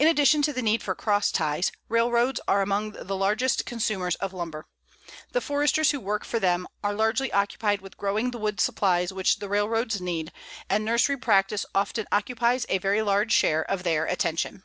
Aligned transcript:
In 0.00 0.08
addition 0.08 0.42
to 0.42 0.52
the 0.52 0.62
need 0.62 0.82
for 0.82 0.96
cross 0.96 1.30
ties, 1.30 1.70
railroads 1.88 2.40
are 2.48 2.60
among 2.60 2.90
the 2.90 3.14
largest 3.14 3.64
consumers 3.64 4.16
of 4.16 4.32
lumber. 4.32 4.66
The 5.30 5.40
Foresters 5.40 5.92
who 5.92 6.00
work 6.00 6.24
for 6.24 6.40
them 6.40 6.66
are 6.82 6.92
largely 6.92 7.32
occupied 7.32 7.80
with 7.80 7.96
growing 7.96 8.32
the 8.32 8.38
wood 8.38 8.58
supplies 8.58 9.12
which 9.12 9.38
the 9.38 9.48
railroads 9.48 10.00
need, 10.00 10.32
and 10.68 10.84
nursery 10.84 11.18
practice 11.18 11.64
often 11.72 12.06
occupies 12.10 12.66
a 12.68 12.78
very 12.78 13.00
large 13.00 13.30
share 13.32 13.62
of 13.70 13.84
their 13.84 14.06
attention. 14.06 14.64